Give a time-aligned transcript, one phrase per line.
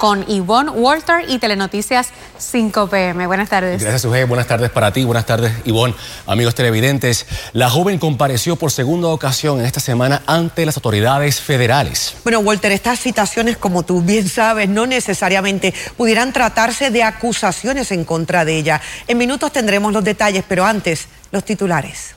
[0.00, 3.26] con Ivonne Walter y Telenoticias 5 PM.
[3.26, 3.82] Buenas tardes.
[3.82, 4.24] Gracias, Sujei.
[4.24, 5.04] Buenas tardes para ti.
[5.04, 5.94] Buenas tardes, Ivonne.
[6.26, 12.14] Amigos televidentes, la joven compareció por segunda ocasión en esta semana ante las autoridades federales.
[12.24, 18.06] Bueno, Walter, estas citaciones, como tú bien sabes, no necesariamente pudieran tratarse de acusaciones en
[18.06, 18.80] contra de ella.
[19.06, 22.14] En minutos tendremos los detalles, pero antes, los titulares.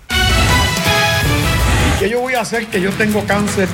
[1.99, 3.67] ¿Qué yo voy a hacer que yo tengo cáncer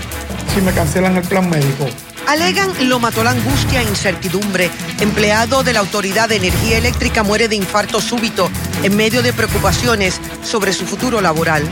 [0.56, 1.86] si me cancelan el plan médico?
[2.30, 4.70] Alegan lo mató la angustia e incertidumbre.
[5.00, 8.52] Empleado de la Autoridad de Energía Eléctrica muere de infarto súbito
[8.84, 11.64] en medio de preocupaciones sobre su futuro laboral.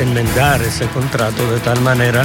[0.00, 2.24] Enmendar ese contrato de tal manera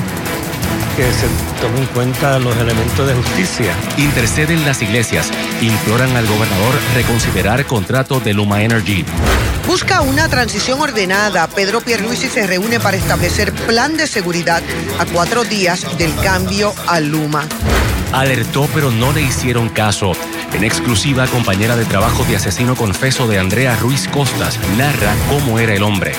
[0.95, 1.27] que se
[1.61, 3.73] tomen en cuenta los elementos de justicia.
[3.97, 5.29] Interceden las iglesias,
[5.61, 9.05] imploran al gobernador reconsiderar contrato de Luma Energy.
[9.67, 11.47] Busca una transición ordenada.
[11.47, 14.61] Pedro Pierluisi se reúne para establecer plan de seguridad
[14.99, 17.47] a cuatro días del cambio a Luma.
[18.11, 20.13] Alertó pero no le hicieron caso.
[20.53, 25.73] En exclusiva, compañera de trabajo de asesino confeso de Andrea Ruiz Costas narra cómo era
[25.73, 26.13] el hombre.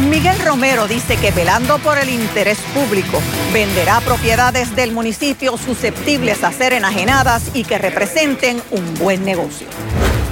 [0.00, 3.20] Miguel Romero dice que velando por el interés público,
[3.52, 9.66] venderá propiedades del municipio susceptibles a ser enajenadas y que representen un buen negocio.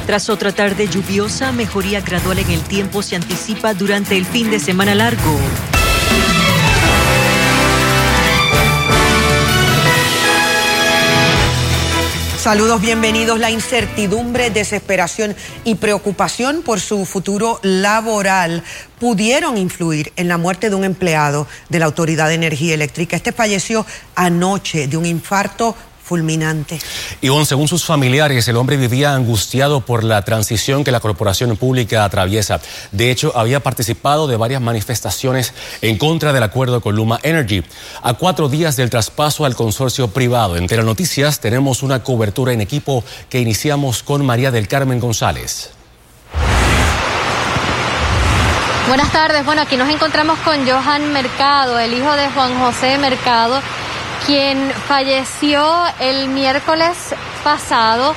[0.07, 4.61] Tras otra tarde lluviosa, mejoría gradual en el tiempo se anticipa durante el fin de
[4.61, 5.37] semana largo.
[12.47, 13.41] Saludos, bienvenidos.
[13.41, 18.63] La incertidumbre, desesperación y preocupación por su futuro laboral
[19.01, 23.17] pudieron influir en la muerte de un empleado de la Autoridad de Energía Eléctrica.
[23.17, 25.75] Este falleció anoche de un infarto
[26.07, 26.79] fulminante.
[27.21, 32.05] Ivonne, según sus familiares, el hombre vivía angustiado por la transición que la corporación pública
[32.05, 32.61] atraviesa.
[32.93, 37.65] De hecho, había participado de varias manifestaciones en contra del acuerdo con Luma Energy.
[38.03, 43.03] A cuatro días del traspaso al consorcio privado, en Noticias tenemos una cobertura en equipo
[43.29, 45.71] que iniciamos con María del Carmen González.
[48.87, 49.45] Buenas tardes.
[49.45, 53.61] Bueno, aquí nos encontramos con Johan Mercado, el hijo de Juan José Mercado
[54.25, 56.97] quien falleció el miércoles
[57.45, 58.15] pasado.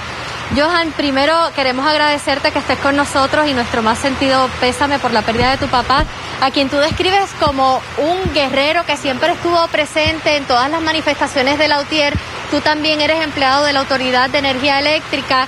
[0.56, 5.22] Johan, primero queremos agradecerte que estés con nosotros y nuestro más sentido pésame por la
[5.22, 6.06] pérdida de tu papá,
[6.42, 11.60] a quien tú describes como un guerrero que siempre estuvo presente en todas las manifestaciones
[11.60, 12.16] de la UTIER.
[12.50, 15.48] Tú también eres empleado de la Autoridad de Energía Eléctrica.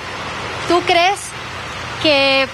[0.67, 1.19] ¿Tú crees
[2.03, 2.47] que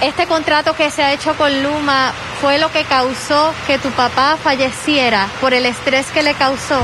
[0.00, 4.36] este contrato que se ha hecho con Luma fue lo que causó que tu papá
[4.42, 6.80] falleciera por el estrés que le causó?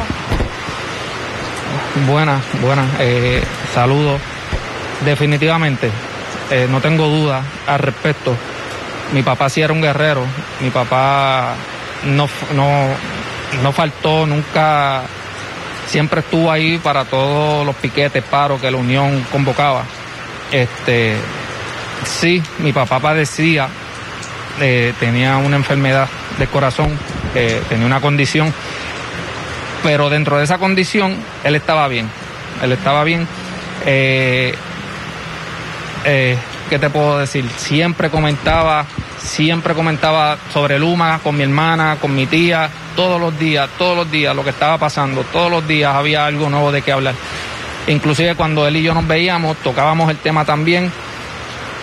[2.06, 2.86] Buenas, buenas.
[3.00, 3.42] Eh,
[3.74, 4.20] saludos.
[5.04, 5.90] Definitivamente,
[6.50, 8.34] eh, no tengo duda al respecto.
[9.12, 10.24] Mi papá sí era un guerrero.
[10.60, 11.54] Mi papá
[12.04, 12.86] no, no,
[13.62, 15.02] no faltó nunca.
[15.86, 19.84] Siempre estuvo ahí para todos los piquetes, paros que la Unión convocaba.
[20.50, 21.16] Este,
[22.04, 23.68] sí, mi papá padecía
[24.60, 26.08] eh, tenía una enfermedad
[26.38, 26.98] de corazón,
[27.34, 28.52] eh, tenía una condición,
[29.82, 32.08] pero dentro de esa condición él estaba bien,
[32.62, 33.26] él estaba bien.
[33.86, 34.54] Eh,
[36.04, 37.48] ¿Qué te puedo decir?
[37.56, 38.86] Siempre comentaba,
[39.18, 44.10] siempre comentaba sobre Luma con mi hermana, con mi tía, todos los días, todos los
[44.10, 47.14] días lo que estaba pasando, todos los días había algo nuevo de qué hablar.
[47.86, 50.90] Inclusive cuando él y yo nos veíamos, tocábamos el tema también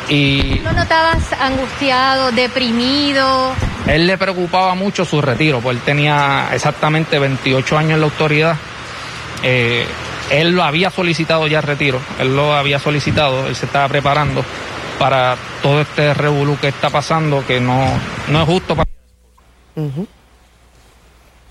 [0.09, 3.53] y ¿No notabas angustiado, deprimido?
[3.87, 8.57] Él le preocupaba mucho su retiro, pues él tenía exactamente 28 años en la autoridad.
[9.43, 9.85] Eh,
[10.31, 14.43] él lo había solicitado ya retiro, él lo había solicitado, él se estaba preparando
[14.99, 17.87] para todo este revolú que está pasando, que no,
[18.27, 18.89] no es justo para...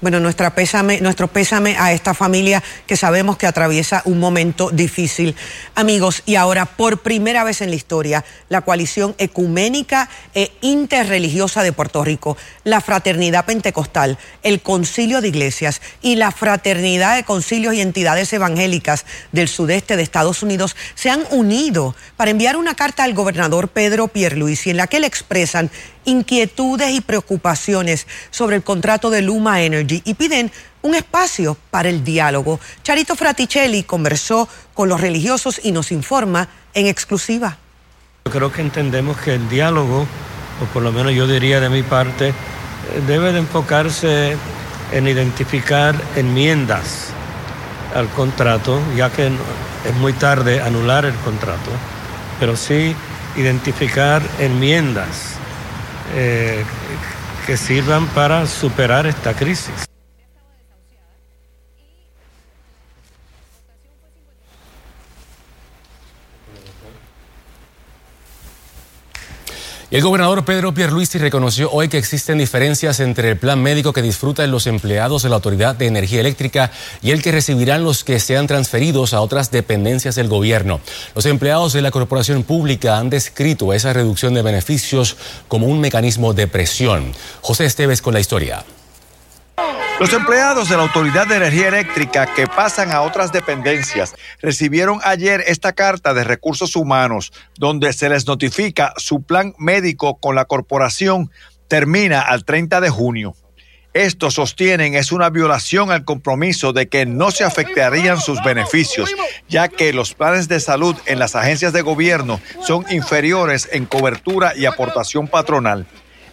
[0.01, 5.35] Bueno, nuestra pésame, nuestro pésame a esta familia que sabemos que atraviesa un momento difícil.
[5.75, 11.73] Amigos, y ahora por primera vez en la historia, la coalición ecuménica e interreligiosa de
[11.73, 17.81] Puerto Rico, la Fraternidad Pentecostal, el Concilio de Iglesias y la Fraternidad de Concilios y
[17.81, 23.15] Entidades Evangélicas del sudeste de Estados Unidos se han unido para enviar una carta al
[23.15, 25.73] gobernador Pedro Pierluisi en la que le expresan
[26.09, 30.51] inquietudes y preocupaciones sobre el contrato de Luma Energy y piden
[30.83, 32.59] un espacio para el diálogo.
[32.83, 37.59] Charito Fraticelli conversó con los religiosos y nos informa en exclusiva.
[38.25, 40.07] Yo creo que entendemos que el diálogo,
[40.63, 42.33] o por lo menos yo diría de mi parte,
[43.07, 44.37] debe de enfocarse
[44.93, 47.09] en identificar enmiendas
[47.95, 51.71] al contrato, ya que es muy tarde anular el contrato,
[52.39, 52.95] pero sí
[53.37, 55.38] identificar enmiendas
[56.15, 56.65] eh,
[57.47, 59.88] que sirvan para superar esta crisis.
[69.91, 74.51] El gobernador Pedro Pierluisi reconoció hoy que existen diferencias entre el plan médico que disfrutan
[74.51, 76.71] los empleados de la Autoridad de Energía Eléctrica
[77.01, 80.81] y el que recibirán los que sean transferidos a otras dependencias del gobierno.
[81.15, 85.17] Los empleados de la corporación pública han descrito esa reducción de beneficios
[85.49, 87.15] como un mecanismo de presión.
[87.41, 88.67] José Esteves con la historia.
[90.01, 95.43] Los empleados de la Autoridad de Energía Eléctrica que pasan a otras dependencias recibieron ayer
[95.47, 101.33] esta carta de recursos humanos donde se les notifica su plan médico con la corporación
[101.67, 103.35] termina al 30 de junio.
[103.95, 109.11] Esto sostienen es una violación al compromiso de que no se afectarían sus beneficios,
[109.49, 114.55] ya que los planes de salud en las agencias de gobierno son inferiores en cobertura
[114.55, 115.87] y aportación patronal.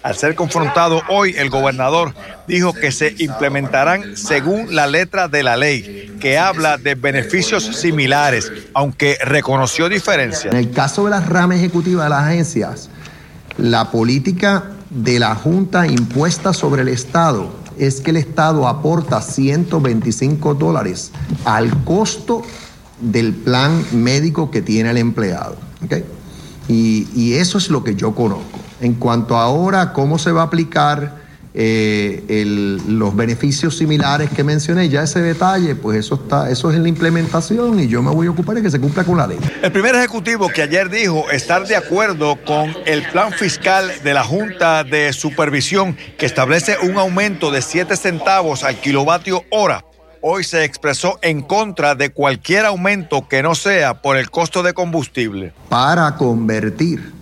[0.06, 2.14] Al ser confrontado hoy, el gobernador
[2.48, 8.52] dijo que se implementarán según la letra de la ley, que habla de beneficios similares,
[8.76, 10.54] aunque reconoció diferencias.
[10.54, 12.90] En el caso de las ramas ejecutivas de las agencias,
[13.58, 17.50] la política de la Junta impuesta sobre el Estado
[17.80, 21.12] es que el Estado aporta 125 dólares
[21.46, 22.44] al costo
[23.02, 25.58] del plan médico que tiene el empleado.
[26.68, 28.65] Y, y eso es lo que yo conozco.
[28.82, 31.26] En cuanto a ahora, cómo se va a aplicar
[31.58, 36.84] eh, los beneficios similares que mencioné, ya ese detalle, pues eso está, eso es en
[36.84, 39.40] la implementación y yo me voy a ocupar de que se cumpla con la ley.
[39.62, 44.26] El primer ejecutivo que ayer dijo estar de acuerdo con el plan fiscal de la
[44.26, 49.86] Junta de Supervisión que establece un aumento de 7 centavos al kilovatio hora
[50.28, 54.74] hoy se expresó en contra de cualquier aumento que no sea por el costo de
[54.74, 55.54] combustible.
[55.70, 57.15] Para convertir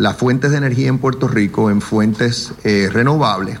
[0.00, 3.58] las fuentes de energía en Puerto Rico en fuentes eh, renovables,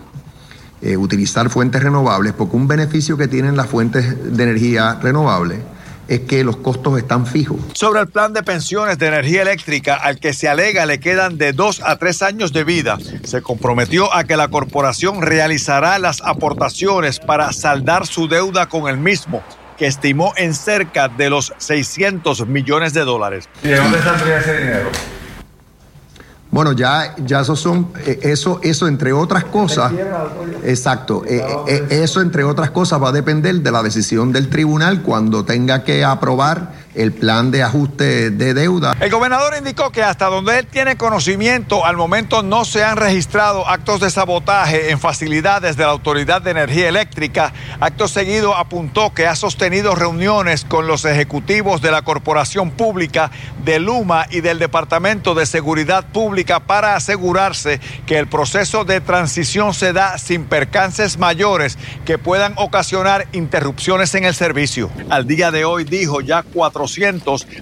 [0.80, 5.58] eh, utilizar fuentes renovables, porque un beneficio que tienen las fuentes de energía renovables
[6.08, 7.58] es que los costos están fijos.
[7.74, 11.52] Sobre el plan de pensiones de energía eléctrica al que se alega le quedan de
[11.52, 17.20] dos a tres años de vida, se comprometió a que la corporación realizará las aportaciones
[17.20, 19.44] para saldar su deuda con el mismo
[19.76, 23.46] que estimó en cerca de los 600 millones de dólares.
[23.62, 24.90] ¿Y de dónde saldría ese dinero?
[26.50, 29.92] Bueno, ya, ya eso son, eh, eso, eso entre otras cosas,
[30.64, 35.02] exacto, eh, eh, eso entre otras cosas va a depender de la decisión del tribunal
[35.02, 38.96] cuando tenga que aprobar el plan de ajuste de deuda.
[39.00, 43.68] El gobernador indicó que hasta donde él tiene conocimiento, al momento no se han registrado
[43.68, 47.52] actos de sabotaje en facilidades de la Autoridad de Energía Eléctrica.
[47.80, 53.30] Acto seguido apuntó que ha sostenido reuniones con los ejecutivos de la Corporación Pública,
[53.64, 59.74] de Luma y del Departamento de Seguridad Pública para asegurarse que el proceso de transición
[59.74, 64.90] se da sin percances mayores que puedan ocasionar interrupciones en el servicio.
[65.08, 66.79] Al día de hoy dijo ya cuatro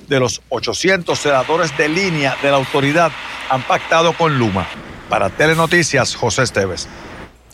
[0.08, 3.10] de los 800 senadores de línea de la autoridad
[3.50, 4.66] han pactado con Luma.
[5.08, 6.86] Para Telenoticias, José Esteves.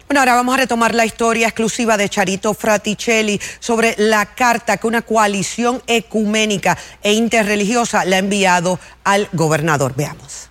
[0.06, 4.86] Bueno, ahora vamos a retomar la historia exclusiva de Charito Fraticelli sobre la carta que
[4.86, 9.94] una coalición ecuménica e interreligiosa le ha enviado al gobernador.
[9.96, 10.50] Veamos.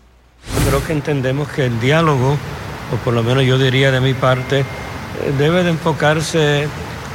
[0.68, 2.38] Creo que entendemos que el diálogo,
[2.92, 4.66] o por lo menos yo diría de mi parte, eh,
[5.38, 6.68] debe de enfocarse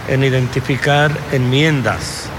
[0.06, 2.30] en identificar enmiendas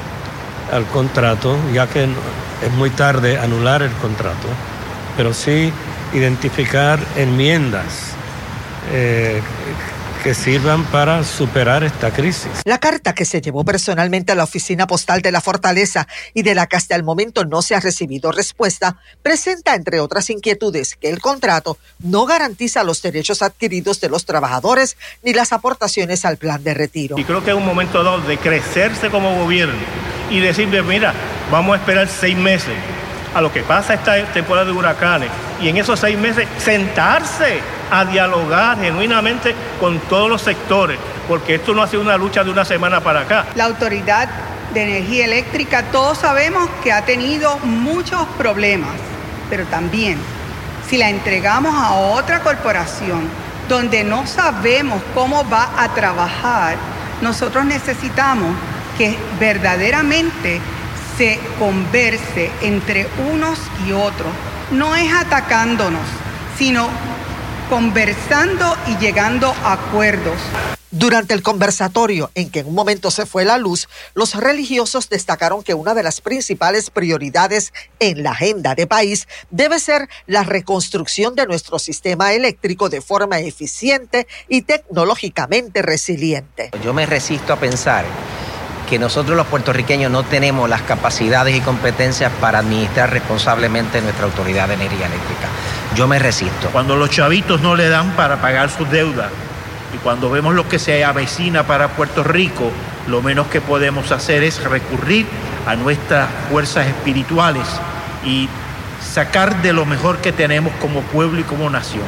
[0.71, 4.47] al contrato, ya que es muy tarde anular el contrato,
[5.17, 5.71] pero sí
[6.13, 8.13] identificar enmiendas
[8.91, 9.41] eh,
[10.23, 12.51] que sirvan para superar esta crisis.
[12.65, 16.55] La carta que se llevó personalmente a la oficina postal de la Fortaleza y de
[16.55, 21.09] la que hasta el momento no se ha recibido respuesta, presenta, entre otras inquietudes, que
[21.09, 26.63] el contrato no garantiza los derechos adquiridos de los trabajadores ni las aportaciones al plan
[26.63, 27.17] de retiro.
[27.17, 29.79] Y creo que es un momento dado de crecerse como gobierno
[30.29, 31.13] y decirle, mira,
[31.51, 32.75] vamos a esperar seis meses
[33.33, 35.29] a lo que pasa esta temporada de huracanes
[35.61, 37.59] y en esos seis meses sentarse
[37.91, 42.51] a dialogar genuinamente con todos los sectores, porque esto no ha sido una lucha de
[42.51, 43.45] una semana para acá.
[43.55, 44.29] La Autoridad
[44.73, 48.91] de Energía Eléctrica, todos sabemos que ha tenido muchos problemas,
[49.49, 50.17] pero también
[50.89, 53.21] si la entregamos a otra corporación
[53.67, 56.75] donde no sabemos cómo va a trabajar,
[57.21, 58.55] nosotros necesitamos
[58.97, 60.59] que verdaderamente
[61.17, 64.29] se converse entre unos y otros.
[64.71, 66.01] No es atacándonos,
[66.57, 66.89] sino
[67.69, 70.39] conversando y llegando a acuerdos.
[70.91, 75.61] Durante el conversatorio en que en un momento se fue la luz, los religiosos destacaron
[75.61, 81.35] que una de las principales prioridades en la agenda de país debe ser la reconstrucción
[81.35, 86.71] de nuestro sistema eléctrico de forma eficiente y tecnológicamente resiliente.
[86.83, 88.03] Yo me resisto a pensar
[88.89, 94.67] que nosotros los puertorriqueños no tenemos las capacidades y competencias para administrar responsablemente nuestra autoridad
[94.67, 95.47] de energía eléctrica.
[95.95, 96.69] yo me resisto.
[96.71, 99.29] Cuando los chavitos no le dan para pagar sus deudas
[99.93, 102.71] y cuando vemos lo que se avecina para Puerto Rico,
[103.07, 105.27] lo menos que podemos hacer es recurrir
[105.67, 107.67] a nuestras fuerzas espirituales
[108.25, 108.49] y
[109.01, 112.03] sacar de lo mejor que tenemos como pueblo y como nación.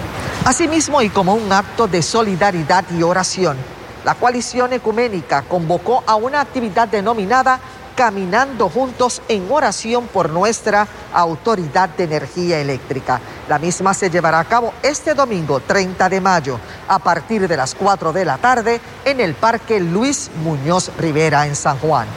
[0.45, 3.57] Asimismo, y como un acto de solidaridad y oración,
[4.03, 7.59] la coalición ecuménica convocó a una actividad denominada
[7.95, 13.19] Caminando Juntos en Oración por nuestra Autoridad de Energía Eléctrica.
[13.47, 17.75] La misma se llevará a cabo este domingo 30 de mayo a partir de las
[17.75, 22.07] 4 de la tarde en el Parque Luis Muñoz Rivera en San Juan.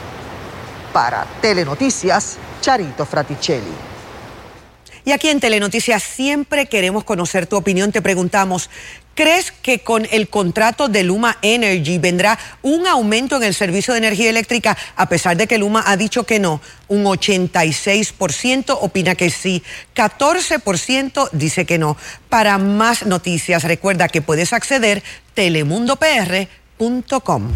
[0.93, 3.73] Para Telenoticias, Charito Fraticelli.
[5.03, 7.91] Y aquí en Telenoticias siempre queremos conocer tu opinión.
[7.91, 8.71] Te preguntamos,
[9.15, 13.99] ¿crees que con el contrato de Luma Energy vendrá un aumento en el servicio de
[13.99, 16.61] energía eléctrica a pesar de que Luma ha dicho que no?
[16.87, 19.63] Un 86% opina que sí,
[19.95, 21.97] 14% dice que no.
[22.29, 25.01] Para más noticias, recuerda que puedes acceder
[25.33, 27.51] telemundopr.com.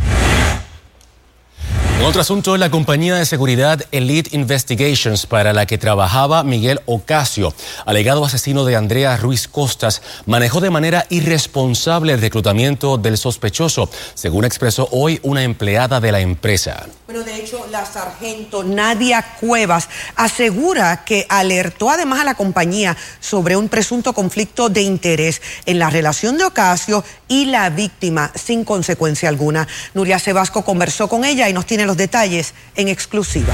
[1.99, 7.53] En otro asunto, la compañía de seguridad Elite Investigations, para la que trabajaba Miguel Ocasio,
[7.85, 14.45] alegado asesino de Andrea Ruiz Costas, manejó de manera irresponsable el reclutamiento del sospechoso, según
[14.45, 16.87] expresó hoy una empleada de la empresa.
[17.05, 23.57] Pero de hecho, la sargento Nadia Cuevas asegura que alertó además a la compañía sobre
[23.57, 29.27] un presunto conflicto de interés en la relación de Ocasio y la víctima sin consecuencia
[29.27, 29.67] alguna.
[29.93, 33.51] Nuria Sebasco conversó con ella y nos tiene los detalles en exclusiva.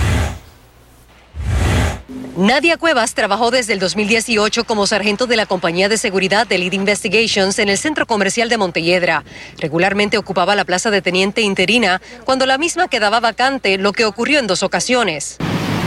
[2.35, 6.73] Nadia Cuevas trabajó desde el 2018 como sargento de la compañía de seguridad de Lead
[6.73, 9.23] Investigations en el centro comercial de Montelledra.
[9.57, 14.39] Regularmente ocupaba la plaza de teniente interina cuando la misma quedaba vacante, lo que ocurrió
[14.39, 15.37] en dos ocasiones.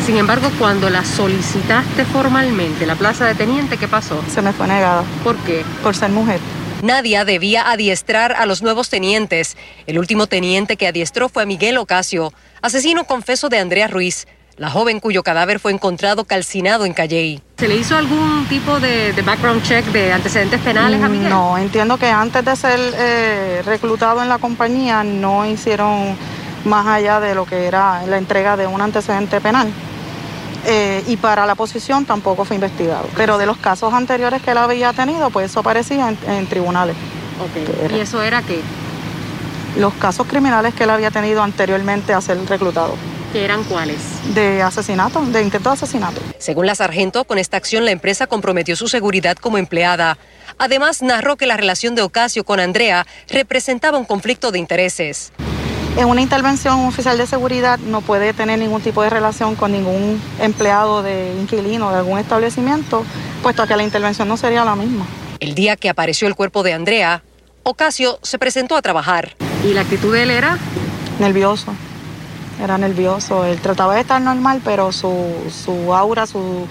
[0.07, 4.25] Sin embargo, cuando la solicitaste formalmente, la plaza de teniente, ¿qué pasó?
[4.33, 5.05] Se me fue negada.
[5.23, 5.67] ¿Por qué?
[5.83, 6.41] Por ser mujer.
[6.83, 9.57] Nadia debía adiestrar a los nuevos tenientes.
[9.87, 12.33] El último teniente que adiestró fue Miguel Ocasio,
[12.63, 17.41] asesino confeso de Andrea Ruiz, la joven cuyo cadáver fue encontrado calcinado en Calley.
[17.59, 21.29] ¿Se le hizo algún tipo de, background check de antecedentes penales a Miguel?
[21.29, 26.17] No, entiendo que antes de ser eh, reclutado en la compañía no hicieron
[26.65, 29.73] más allá de lo que era la entrega de un antecedente penal.
[30.67, 33.09] Eh, y para la posición tampoco fue investigado.
[33.17, 36.97] Pero de los casos anteriores que él había tenido, pues eso aparecía en, tribunales.
[37.95, 38.61] ¿Y eso era qué?
[39.77, 42.95] Los casos criminales que él había tenido anteriormente a ser reclutado.
[43.33, 43.99] ¿Qué eran cuáles?
[44.35, 46.21] De asesinato, de intento de asesinato.
[46.39, 50.17] Según la sargento, con esta acción la empresa comprometió su seguridad como empleada.
[50.59, 55.31] Además, narró que la relación de Ocasio con Andrea representaba un conflicto de intereses.
[55.97, 59.73] En una intervención, un oficial de seguridad no puede tener ningún tipo de relación con
[59.73, 63.05] ningún empleado de inquilino de algún establecimiento,
[63.43, 65.07] puesto que la intervención no sería la misma.
[65.41, 67.23] El día que apareció el cuerpo de Andrea,
[67.65, 69.35] Ocasio se presentó a trabajar.
[69.65, 70.59] ¿Y la actitud de él era?
[71.19, 71.73] Nervioso.
[72.63, 73.45] Era nervioso.
[73.45, 75.13] Él trataba de estar normal, pero su,
[75.51, 76.67] su aura, su,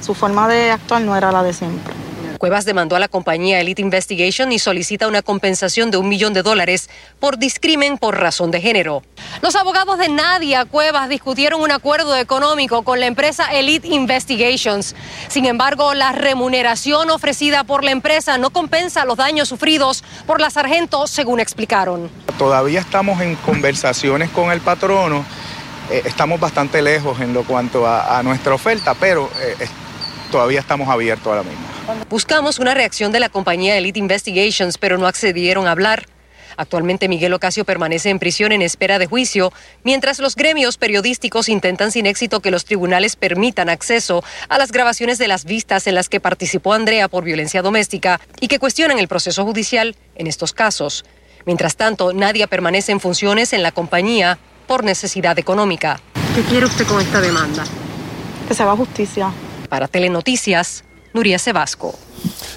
[0.00, 1.94] su forma de actuar no era la de siempre.
[2.40, 6.42] Cuevas demandó a la compañía Elite Investigation y solicita una compensación de un millón de
[6.42, 9.02] dólares por discrimen por razón de género.
[9.42, 14.96] Los abogados de Nadia Cuevas discutieron un acuerdo económico con la empresa Elite Investigations.
[15.28, 20.48] Sin embargo, la remuneración ofrecida por la empresa no compensa los daños sufridos por la
[20.48, 22.10] sargento, según explicaron.
[22.38, 25.26] Todavía estamos en conversaciones con el patrono.
[25.90, 29.68] Eh, estamos bastante lejos en lo cuanto a, nuestra oferta, pero eh,
[30.30, 31.64] todavía estamos abiertos ahora mismo.
[32.08, 36.06] Buscamos una reacción de la compañía Elite Investigations, pero no accedieron a hablar.
[36.56, 41.90] Actualmente Miguel Ocasio permanece en prisión en espera de juicio, mientras los gremios periodísticos intentan
[41.90, 46.08] sin éxito que los tribunales permitan acceso a las grabaciones de las vistas en las
[46.08, 51.04] que participó Andrea por violencia doméstica y que cuestionan el proceso judicial en estos casos.
[51.46, 56.00] Mientras tanto, Nadia permanece en funciones en la compañía por necesidad económica.
[56.34, 57.64] ¿Qué quiere usted con esta demanda?
[58.46, 59.32] Que se haga justicia.
[59.70, 60.84] Para Telenoticias,
[61.14, 61.98] Nuria Sebasco.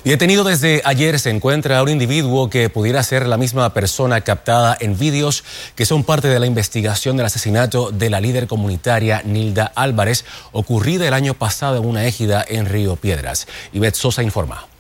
[0.04, 4.98] Detenido desde ayer se encuentra un individuo que pudiera ser la misma persona captada en
[4.98, 10.26] vídeos que son parte de la investigación del asesinato de la líder comunitaria Nilda Álvarez,
[10.52, 13.48] ocurrida el año pasado en una égida en Río Piedras.
[13.72, 14.73] Ivette Sosa informa.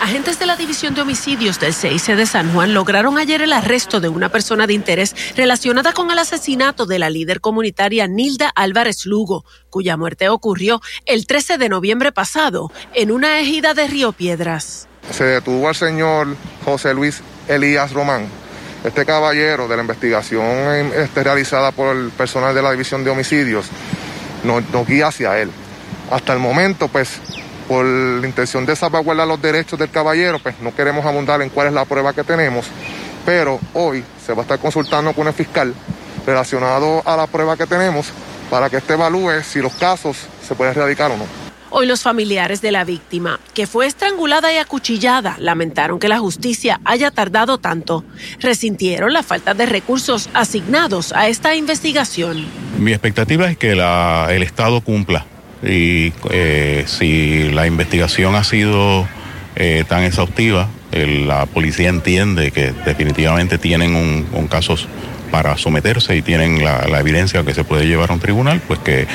[0.00, 3.98] Agentes de la División de Homicidios del CIC de San Juan lograron ayer el arresto
[3.98, 9.06] de una persona de interés relacionada con el asesinato de la líder comunitaria Nilda Álvarez
[9.06, 14.86] Lugo, cuya muerte ocurrió el 13 de noviembre pasado en una ejida de Río Piedras.
[15.10, 18.26] Se detuvo al señor José Luis Elías Román.
[18.84, 23.66] Este caballero de la investigación este, realizada por el personal de la División de Homicidios
[24.44, 25.50] nos, nos guía hacia él.
[26.10, 27.20] Hasta el momento, pues,
[27.68, 31.68] por la intención de salvaguardar los derechos del caballero, pues no queremos abundar en cuál
[31.68, 32.66] es la prueba que tenemos,
[33.24, 35.74] pero hoy se va a estar consultando con el fiscal
[36.26, 38.08] relacionado a la prueba que tenemos
[38.50, 41.24] para que éste evalúe si los casos se pueden erradicar o no.
[41.70, 46.80] Hoy los familiares de la víctima, que fue estrangulada y acuchillada, lamentaron que la justicia
[46.84, 48.04] haya tardado tanto.
[48.40, 52.46] Resintieron la falta de recursos asignados a esta investigación.
[52.78, 55.26] Mi expectativa es que el Estado cumpla
[55.62, 59.08] y eh, si la investigación ha sido
[59.56, 64.88] eh, tan exhaustiva, la policía entiende que definitivamente tienen un, un casos
[65.30, 69.06] para someterse y tienen la, evidencia que se puede llevar a un tribunal, pues que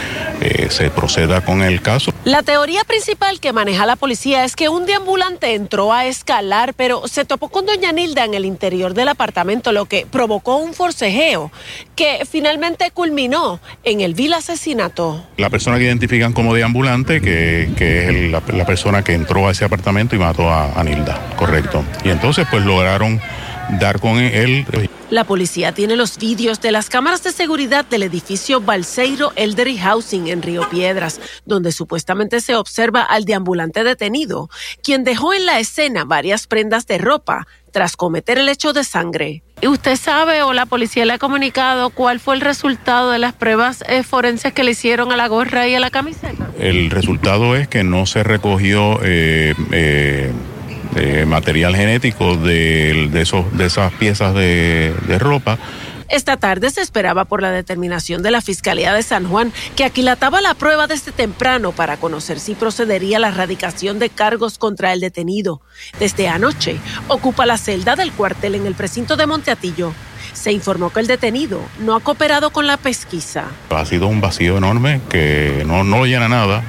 [0.41, 2.13] eh, se proceda con el caso.
[2.23, 7.07] La teoría principal que maneja la policía es que un deambulante entró a escalar, pero
[7.07, 11.51] se topó con doña Nilda en el interior del apartamento, lo que provocó un forcejeo
[11.95, 15.25] que finalmente culminó en el vil asesinato.
[15.37, 20.15] La persona que identifican como deambulante, que, es la, persona que entró a ese apartamento
[20.15, 21.83] y mató a, a Nilda, correcto.
[22.03, 23.19] Y entonces pues lograron
[23.79, 24.65] dar con él.
[25.11, 30.29] La policía tiene los vídeos de las cámaras de seguridad del edificio Balseiro Elderly Housing
[30.29, 34.49] en Río Piedras, donde supuestamente se observa al deambulante detenido,
[34.81, 39.43] quien dejó en la escena varias prendas de ropa tras cometer el hecho de sangre.
[39.61, 43.33] ¿Y usted sabe o la policía le ha comunicado cuál fue el resultado de las
[43.33, 46.49] pruebas eh, forenses que le hicieron a la gorra y a la camiseta?
[46.57, 50.31] El resultado es que no se recogió eh, eh,
[51.25, 55.57] material genético de, esos, de esas piezas de, de ropa.
[56.11, 60.41] Esta tarde se esperaba por la determinación de la Fiscalía de San Juan, que aquilataba
[60.41, 65.61] la prueba desde temprano para conocer si procedería la erradicación de cargos contra el detenido.
[65.99, 66.75] Desde anoche
[67.07, 69.93] ocupa la celda del cuartel en el precinto de Monteatillo.
[70.33, 73.45] Se informó que el detenido no ha cooperado con la pesquisa.
[73.69, 76.61] Ha sido un vacío enorme que no, no llena nada.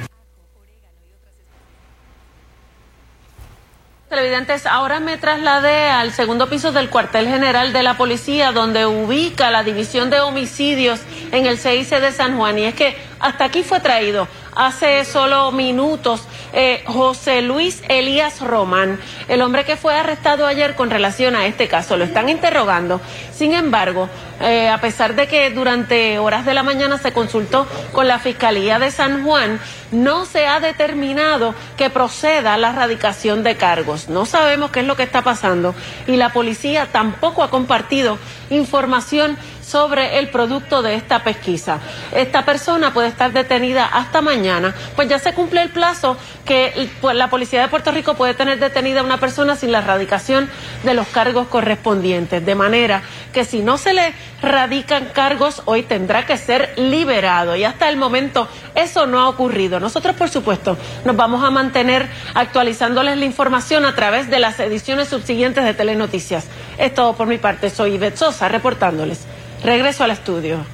[4.13, 9.49] Televidentes, ahora me trasladé al segundo piso del cuartel general de la policía, donde ubica
[9.49, 10.99] la división de homicidios
[11.31, 12.59] en el CIC de San Juan.
[12.59, 18.99] Y es que hasta aquí fue traído hace solo minutos eh, José Luis Elías Román,
[19.27, 21.97] el hombre que fue arrestado ayer con relación a este caso.
[21.97, 23.01] Lo están interrogando.
[23.33, 24.07] Sin embargo,
[24.39, 28.79] eh, a pesar de que durante horas de la mañana se consultó con la Fiscalía
[28.79, 29.59] de San Juan,
[29.91, 34.09] no se ha determinado que proceda la erradicación de cargos.
[34.09, 35.75] No sabemos qué es lo que está pasando
[36.07, 38.17] y la policía tampoco ha compartido
[38.49, 39.37] información
[39.73, 41.79] sobre el producto de esta pesquisa.
[42.15, 47.15] Esta persona puede estar detenida hasta mañana, pues ya se cumple el plazo que pues,
[47.15, 50.47] la Policía de Puerto Rico puede tener detenida a una persona sin la erradicación
[50.83, 52.45] de los cargos correspondientes.
[52.45, 53.01] De manera
[53.33, 57.55] que si no se le radican cargos, hoy tendrá que ser liberado.
[57.55, 59.79] Y hasta el momento eso no ha ocurrido.
[59.79, 65.07] Nosotros, por supuesto, nos vamos a mantener actualizándoles la información a través de las ediciones
[65.07, 66.45] subsiguientes de Telenoticias.
[66.77, 67.71] Es todo por mi parte.
[67.71, 69.32] Soy Ivette Sosa reportándoles.
[69.63, 70.65] Regreso al estudio.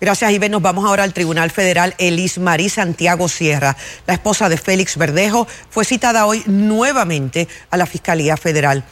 [0.00, 0.48] Gracias, Ibe.
[0.48, 1.94] Nos vamos ahora al Tribunal Federal.
[1.98, 7.86] Elis Marí Santiago Sierra, la esposa de Félix Verdejo, fue citada hoy nuevamente a la
[7.86, 8.82] Fiscalía Federal.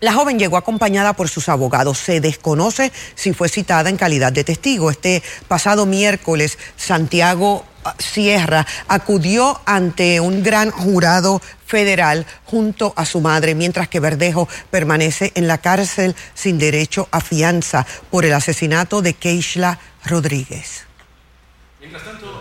[0.00, 1.98] La joven llegó acompañada por sus abogados.
[1.98, 4.90] Se desconoce si fue citada en calidad de testigo.
[4.90, 7.64] Este pasado miércoles, Santiago
[7.98, 15.32] Sierra acudió ante un gran jurado federal junto a su madre, mientras que Verdejo permanece
[15.34, 20.84] en la cárcel sin derecho a fianza por el asesinato de Keishla Rodríguez.
[21.78, 22.39] Mientras tanto,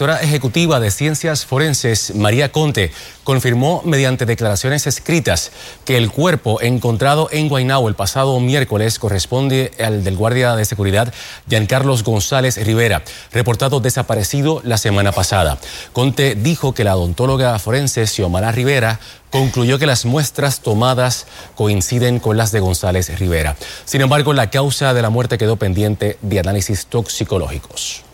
[0.00, 2.90] directora ejecutiva de Ciencias Forenses, María Conte,
[3.22, 5.52] confirmó mediante declaraciones escritas
[5.84, 11.12] que el cuerpo encontrado en Guaynabo el pasado miércoles corresponde al del guardia de seguridad
[11.50, 15.58] Giancarlos González Rivera, reportado desaparecido la semana pasada.
[15.92, 22.38] Conte dijo que la odontóloga forense Xiomara Rivera concluyó que las muestras tomadas coinciden con
[22.38, 23.54] las de González Rivera.
[23.84, 28.04] Sin embargo, la causa de la muerte quedó pendiente de análisis toxicológicos.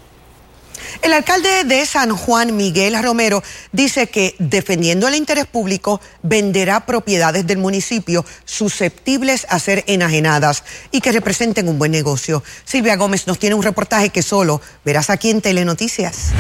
[1.03, 7.47] El alcalde de San Juan, Miguel Romero, dice que defendiendo el interés público venderá propiedades
[7.47, 12.43] del municipio susceptibles a ser enajenadas y que representen un buen negocio.
[12.65, 16.33] Silvia Gómez nos tiene un reportaje que solo verás aquí en Telenoticias.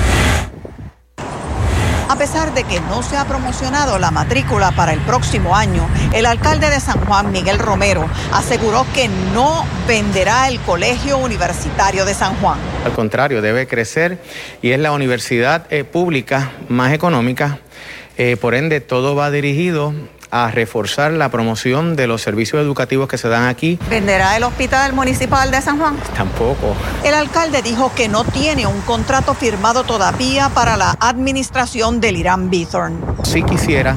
[2.08, 6.24] A pesar de que no se ha promocionado la matrícula para el próximo año, el
[6.26, 12.36] alcalde de San Juan, Miguel Romero, aseguró que no venderá el Colegio Universitario de San
[12.36, 12.58] Juan.
[12.84, 14.18] Al contrario, debe crecer
[14.62, 17.58] y es la universidad eh, pública más económica.
[18.18, 19.92] Eh, por ende, todo va dirigido
[20.44, 23.78] a reforzar la promoción de los servicios educativos que se dan aquí.
[23.88, 25.96] ¿Venderá el Hospital Municipal de San Juan?
[26.16, 26.76] Tampoco.
[27.04, 32.50] El alcalde dijo que no tiene un contrato firmado todavía para la administración del Irán
[32.50, 32.98] Bithorn.
[33.24, 33.96] Sí quisiera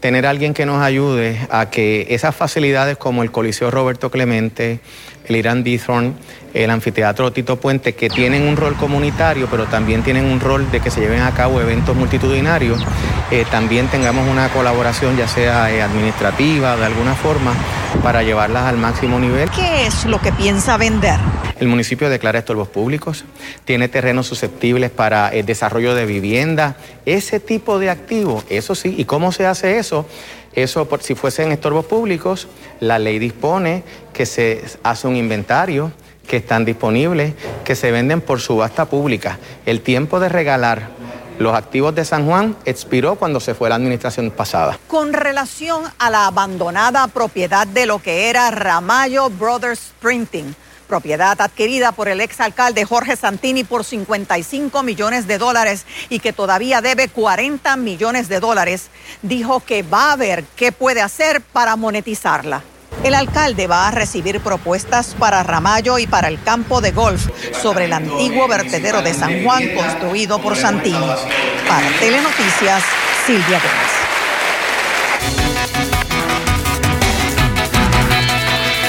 [0.00, 4.80] tener alguien que nos ayude a que esas facilidades como el Coliseo Roberto Clemente,
[5.30, 6.14] el Irán Bithorn,
[6.52, 10.80] el anfiteatro Tito Puente, que tienen un rol comunitario, pero también tienen un rol de
[10.80, 12.84] que se lleven a cabo eventos multitudinarios,
[13.30, 17.54] eh, también tengamos una colaboración, ya sea eh, administrativa, de alguna forma,
[18.02, 19.48] para llevarlas al máximo nivel.
[19.50, 21.18] ¿Qué es lo que piensa vender?
[21.60, 23.24] El municipio declara estorbos públicos,
[23.64, 28.94] tiene terrenos susceptibles para el desarrollo de vivienda, ese tipo de activos, eso sí.
[28.96, 30.06] ¿Y cómo se hace eso?
[30.54, 32.48] Eso, por, si fuesen estorbos públicos,
[32.80, 35.92] la ley dispone que se hace un inventario,
[36.26, 37.34] que están disponibles,
[37.64, 39.38] que se venden por subasta pública.
[39.66, 40.88] El tiempo de regalar
[41.40, 44.78] los activos de San Juan expiró cuando se fue la administración pasada.
[44.86, 50.54] Con relación a la abandonada propiedad de lo que era Ramallo Brothers Printing,
[50.90, 56.80] propiedad adquirida por el exalcalde Jorge Santini por 55 millones de dólares y que todavía
[56.80, 58.88] debe 40 millones de dólares,
[59.22, 62.64] dijo que va a ver qué puede hacer para monetizarla.
[63.04, 67.28] El alcalde va a recibir propuestas para Ramallo y para el campo de golf
[67.62, 71.06] sobre el antiguo vertedero de San Juan construido por Santini.
[71.68, 72.82] Para Telenoticias,
[73.26, 74.09] Silvia Gómez.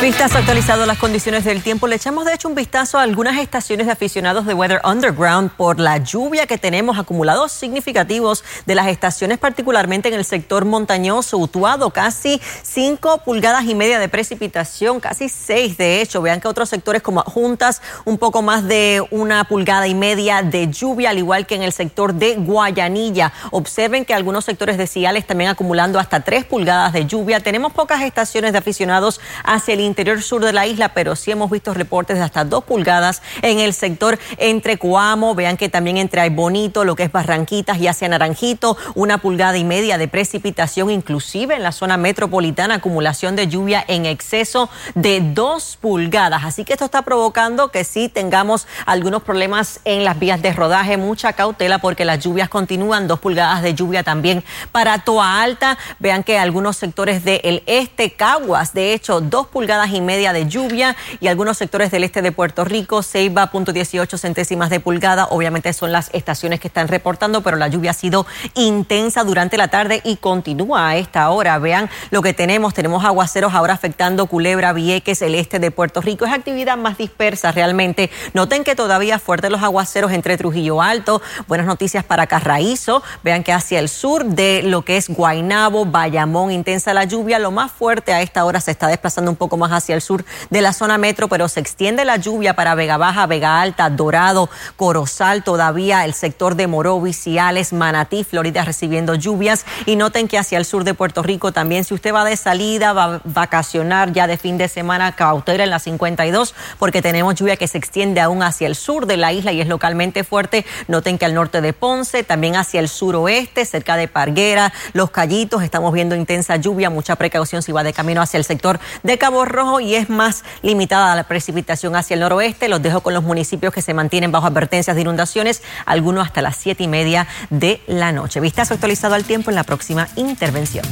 [0.02, 1.86] Vistas actualizado las condiciones del tiempo.
[1.86, 5.80] Le echamos de hecho un vistazo a algunas estaciones de aficionados de Weather Underground por
[5.80, 11.92] la lluvia que tenemos, acumulados significativos de las estaciones, particularmente en el sector montañoso, Utuado,
[11.92, 16.24] casi 5 pulgadas y media de precipitación, casi 6 de hecho.
[16.24, 20.68] Vean que otros sectores como Juntas, un poco más de una pulgada y media de
[20.72, 23.34] lluvia, al igual que en el sector de Guayanilla.
[23.52, 27.40] Observen que algunos sectores de Ciales también acumulando hasta 3 pulgadas de lluvia.
[27.40, 31.52] Tenemos pocas estaciones de aficionados hacia el interior sur de la isla, pero sí hemos
[31.52, 36.30] visto reportes de hasta dos pulgadas en el sector entre Coamo, vean que también entre
[36.30, 41.56] Bonito, lo que es Barranquitas y hacia Naranjito, una pulgada y media de precipitación, inclusive
[41.56, 46.46] en la zona metropolitana, acumulación de lluvia en exceso de dos pulgadas.
[46.46, 50.96] Así que esto está provocando que sí tengamos algunos problemas en las vías de rodaje,
[50.96, 55.78] mucha cautela porque las lluvias continúan, dos pulgadas de lluvia también para Toa Alta.
[56.00, 60.96] Vean que algunos sectores del este, Caguas, de hecho, dos pulgadas y media de lluvia
[61.20, 65.26] y algunos sectores del este de Puerto Rico, Ceiba, punto 18 centésimas de pulgada.
[65.32, 69.70] Obviamente son las estaciones que están reportando, pero la lluvia ha sido intensa durante la
[69.70, 71.58] tarde y continúa a esta hora.
[71.58, 72.74] Vean lo que tenemos.
[72.74, 76.26] Tenemos aguaceros ahora afectando Culebra, Vieques, el este de Puerto Rico.
[76.26, 78.12] Es actividad más dispersa realmente.
[78.34, 81.22] Noten que todavía fuertes los aguaceros entre Trujillo Alto.
[81.48, 83.04] Buenas noticias para Carraízo.
[83.24, 87.40] Vean que hacia el sur de lo que es Guainabo, Bayamón, intensa la lluvia.
[87.40, 90.26] Lo más fuerte a esta hora se está desplazando un poco más hacia el sur
[90.50, 94.50] de la zona metro, pero se extiende la lluvia para Vega Baja, Vega Alta, Dorado,
[94.76, 99.66] Corozal, todavía el sector de Morovis, Ciales, Manatí, Florida recibiendo lluvias.
[99.86, 102.94] Y noten que hacia el sur de Puerto Rico también, si usted va de salida,
[102.94, 107.58] va a vacacionar ya de fin de semana, cautela en la 52, porque tenemos lluvia
[107.58, 110.66] que se extiende aún hacia el sur de la isla y es localmente fuerte.
[110.88, 115.64] Noten que al norte de Ponce, también hacia el suroeste, cerca de Parguera, Los Callitos,
[115.64, 119.46] estamos viendo intensa lluvia, mucha precaución si va de camino hacia el sector de Cabo
[119.46, 122.68] Rojo y es más limitada la precipitación hacia el noroeste.
[122.68, 126.58] Los dejo con los municipios que se mantienen bajo advertencias de inundaciones, algunos hasta las
[126.58, 128.40] siete y media de la noche.
[128.40, 130.86] Vistazo actualizado al tiempo en la próxima intervención.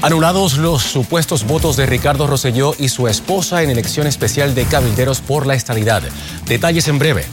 [0.00, 5.20] Anulados los supuestos votos de Ricardo Rosselló y su esposa en elección especial de cabilderos
[5.20, 6.02] por la estabilidad.
[6.46, 7.26] Detalles en breve.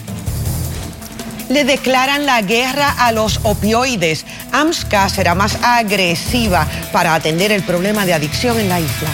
[1.48, 4.26] Le declaran la guerra a los opioides.
[4.52, 9.10] AMSCA será más agresiva para atender el problema de adicción en la isla.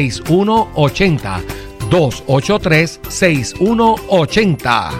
[0.00, 1.42] 787-283-6180.
[1.90, 4.90] 283-6180.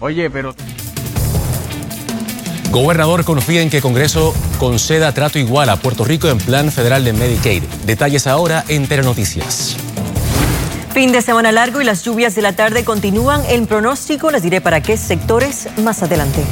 [0.00, 0.54] Oye, pero.
[2.70, 7.12] Gobernador confía en que Congreso conceda trato igual a Puerto Rico en plan federal de
[7.12, 7.62] Medicaid.
[7.86, 9.76] Detalles ahora en Telenoticias.
[10.92, 13.42] Fin de semana largo y las lluvias de la tarde continúan.
[13.48, 16.42] El pronóstico les diré para qué sectores más adelante.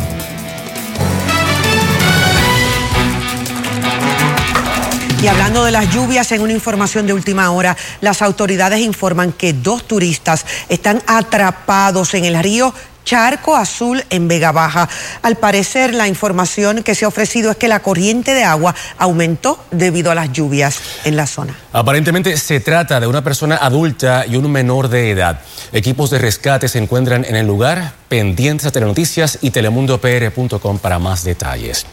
[5.23, 9.55] Y hablando de las lluvias, en una información de última hora, las autoridades informan que
[9.55, 14.89] dos turistas están atrapados en el río Charco Azul en Vega Baja.
[15.23, 19.63] Al parecer, la información que se ha ofrecido es que la corriente de agua aumentó
[19.71, 21.55] debido a las lluvias en la zona.
[21.73, 25.41] Aparentemente se trata de una persona adulta y un menor de edad.
[25.73, 31.25] Equipos de rescate se encuentran en el lugar, pendientes a Telenoticias y telemundopr.com para más
[31.25, 31.85] detalles.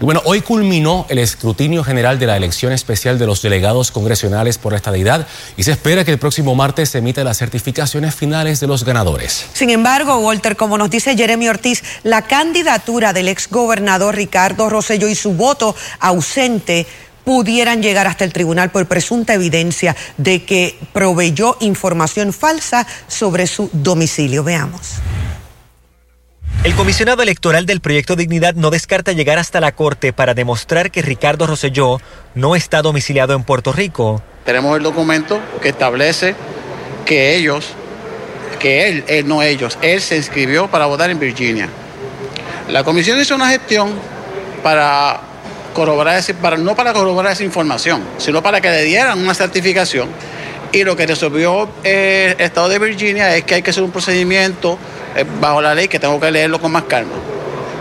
[0.00, 4.56] Y bueno, hoy culminó el escrutinio general de la elección especial de los delegados congresionales
[4.56, 8.58] por la estadidad y se espera que el próximo martes se emita las certificaciones finales
[8.58, 9.48] de los ganadores.
[9.52, 15.14] Sin embargo, Walter, como nos dice Jeremy Ortiz, la candidatura del exgobernador Ricardo Rosselló y
[15.14, 16.86] su voto ausente
[17.24, 23.68] pudieran llegar hasta el tribunal por presunta evidencia de que proveyó información falsa sobre su
[23.74, 24.42] domicilio.
[24.42, 25.02] Veamos.
[26.64, 31.02] El comisionado electoral del proyecto Dignidad no descarta llegar hasta la corte para demostrar que
[31.02, 32.00] Ricardo Rosselló
[32.34, 34.22] no está domiciliado en Puerto Rico.
[34.44, 36.34] Tenemos el documento que establece
[37.04, 37.68] que ellos,
[38.58, 41.68] que él, él no ellos, él se inscribió para votar en Virginia.
[42.68, 43.92] La comisión hizo una gestión
[44.62, 45.20] para
[45.72, 50.08] corroborar, ese, para, no para corroborar esa información, sino para que le dieran una certificación.
[50.72, 53.92] Y lo que resolvió eh, el Estado de Virginia es que hay que hacer un
[53.92, 54.78] procedimiento eh,
[55.40, 57.12] bajo la ley que tengo que leerlo con más calma.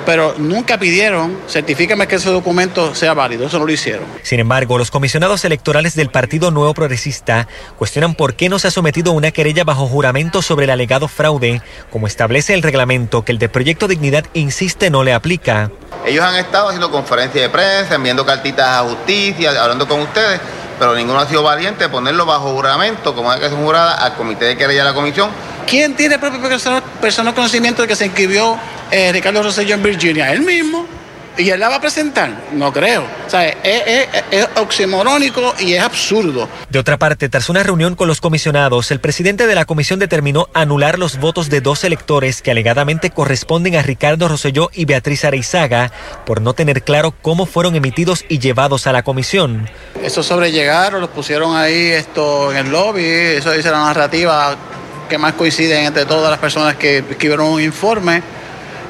[0.06, 4.06] pero nunca pidieron, certifícame que ese documento sea válido, eso no lo hicieron.
[4.22, 8.72] Sin embargo, los comisionados electorales del Partido Nuevo Progresista cuestionan por qué no se ha
[8.72, 13.40] sometido una querella bajo juramento sobre el alegado fraude, como establece el reglamento que el
[13.40, 15.72] de Proyecto Dignidad insiste no le aplica.
[16.06, 20.40] Ellos han estado haciendo conferencias de prensa, enviando cartitas a justicia, hablando con ustedes,
[20.78, 24.14] pero ninguno ha sido valiente de ponerlo bajo juramento, como es que es jurada, al
[24.14, 25.32] comité de querella de la comisión.
[25.68, 28.58] ¿Quién tiene propio personal, personal conocimiento de que se inscribió
[28.92, 30.32] eh, Ricardo Rosselló en Virginia?
[30.32, 30.86] Él mismo.
[31.38, 32.32] ¿Y él la va a presentar?
[32.54, 33.04] No creo.
[33.04, 36.48] O sea, es, es, es, oximorónico y es absurdo.
[36.70, 40.48] De otra parte, tras una reunión con los comisionados, el presidente de la comisión determinó
[40.54, 45.92] anular los votos de dos electores que alegadamente corresponden a Ricardo Rosselló y Beatriz Areizaga
[46.26, 49.70] por no tener claro cómo fueron emitidos y llevados a la comisión.
[50.02, 54.56] Eso sobrellegaron, los pusieron ahí esto en el lobby, eso dice la narrativa
[55.08, 58.22] que más coinciden entre todas las personas que escribieron un informe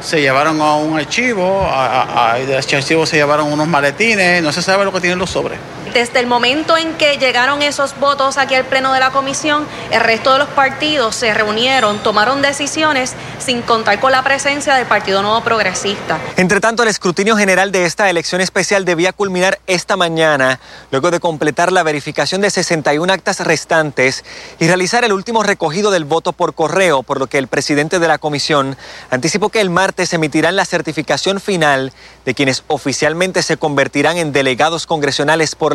[0.01, 4.51] se llevaron a un archivo, a, a, de ese archivo se llevaron unos maletines, no
[4.51, 5.57] se sabe lo que tienen los sobres.
[5.95, 10.01] Desde el momento en que llegaron esos votos aquí al pleno de la comisión, el
[10.01, 15.21] resto de los partidos se reunieron, tomaron decisiones sin contar con la presencia del Partido
[15.21, 16.19] Nuevo Progresista.
[16.35, 20.59] Entre tanto, el escrutinio general de esta elección especial debía culminar esta mañana,
[20.91, 24.25] luego de completar la verificación de 61 actas restantes
[24.59, 28.07] y realizar el último recogido del voto por correo, por lo que el presidente de
[28.09, 28.75] la comisión
[29.11, 31.93] anticipó que el martes emitirán la certificación final
[32.25, 35.73] de quienes oficialmente se convertirán en delegados congresionales por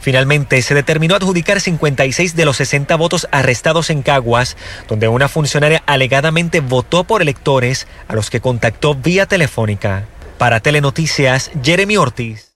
[0.00, 4.56] Finalmente, se determinó adjudicar 56 de los 60 votos arrestados en Caguas,
[4.88, 10.04] donde una funcionaria alegadamente votó por electores a los que contactó vía telefónica.
[10.38, 12.44] Para Telenoticias, Jeremy Ortiz.